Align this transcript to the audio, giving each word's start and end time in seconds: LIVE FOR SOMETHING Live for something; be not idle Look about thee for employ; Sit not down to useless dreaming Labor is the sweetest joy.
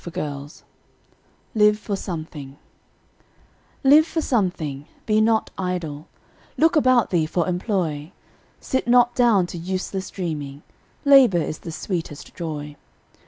LIVE 1.53 1.77
FOR 1.77 1.95
SOMETHING 1.95 2.57
Live 3.83 4.07
for 4.07 4.19
something; 4.19 4.87
be 5.05 5.21
not 5.21 5.51
idle 5.59 6.07
Look 6.57 6.75
about 6.75 7.11
thee 7.11 7.27
for 7.27 7.47
employ; 7.47 8.11
Sit 8.59 8.87
not 8.87 9.13
down 9.13 9.45
to 9.45 9.59
useless 9.59 10.09
dreaming 10.09 10.63
Labor 11.05 11.37
is 11.37 11.59
the 11.59 11.71
sweetest 11.71 12.33
joy. 12.33 12.77